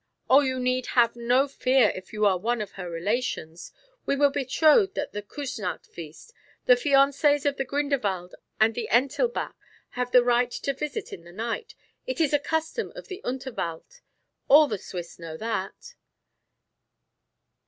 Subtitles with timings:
[0.31, 3.71] Oh, you need have no fear if you are one of her relations.
[4.03, 6.33] We were betrothed at the Kusnacht feast.
[6.65, 9.53] The fiancés of the Grinderwald and the Entilbach
[9.89, 11.75] have the right to visit in the night.
[12.07, 14.01] It is a custom of Unterwald.
[14.47, 15.93] All the Swiss know that."